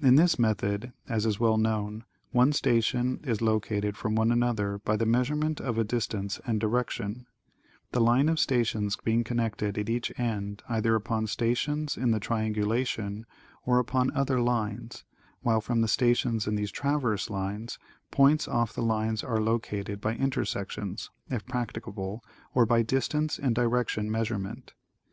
In 0.00 0.14
this 0.14 0.38
method, 0.38 0.92
as 1.08 1.26
is 1.26 1.40
well 1.40 1.56
known, 1.56 2.04
one 2.30 2.52
station 2.52 3.18
is 3.24 3.42
located 3.42 3.96
from 3.96 4.16
another 4.16 4.78
by 4.78 4.96
the 4.96 5.04
measurement 5.06 5.60
of 5.60 5.76
a 5.76 5.82
distance 5.82 6.38
and 6.46 6.60
direction, 6.60 7.26
the 7.90 8.00
line 8.00 8.28
of 8.28 8.38
stations 8.38 8.94
being 9.02 9.24
connected 9.24 9.76
at 9.76 9.88
each 9.90 10.12
end 10.20 10.62
either 10.68 10.94
upon 10.94 11.26
stations 11.26 11.96
in 11.96 12.12
the 12.12 12.20
triangulation 12.20 13.26
or 13.64 13.80
upon 13.80 14.12
other 14.16 14.40
lines, 14.40 15.02
while 15.42 15.60
from 15.60 15.80
the 15.80 15.88
stations 15.88 16.46
in 16.46 16.54
these 16.54 16.70
traverse 16.70 17.28
lines, 17.28 17.76
points 18.12 18.46
off 18.46 18.72
the 18.72 18.84
lines 18.84 19.24
are 19.24 19.40
located 19.40 20.00
by 20.00 20.14
intersections, 20.14 21.10
if 21.28 21.44
practicable, 21.44 22.22
or 22.54 22.66
by 22.66 22.82
distance 22.82 23.36
and 23.36 23.56
direction 23.56 24.12
measurement. 24.12 24.74